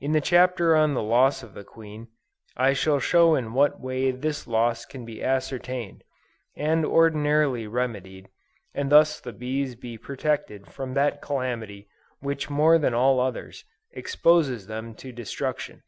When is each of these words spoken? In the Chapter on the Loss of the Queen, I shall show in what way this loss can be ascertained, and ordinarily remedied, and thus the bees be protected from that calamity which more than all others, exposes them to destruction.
In 0.00 0.12
the 0.12 0.20
Chapter 0.20 0.76
on 0.76 0.92
the 0.92 1.02
Loss 1.02 1.42
of 1.42 1.54
the 1.54 1.64
Queen, 1.64 2.08
I 2.58 2.74
shall 2.74 2.98
show 3.00 3.34
in 3.34 3.54
what 3.54 3.80
way 3.80 4.10
this 4.10 4.46
loss 4.46 4.84
can 4.84 5.06
be 5.06 5.24
ascertained, 5.24 6.04
and 6.54 6.84
ordinarily 6.84 7.66
remedied, 7.66 8.28
and 8.74 8.92
thus 8.92 9.18
the 9.18 9.32
bees 9.32 9.74
be 9.74 9.96
protected 9.96 10.66
from 10.70 10.92
that 10.92 11.22
calamity 11.22 11.88
which 12.20 12.50
more 12.50 12.76
than 12.76 12.92
all 12.92 13.18
others, 13.18 13.64
exposes 13.94 14.66
them 14.66 14.94
to 14.96 15.10
destruction. 15.10 15.82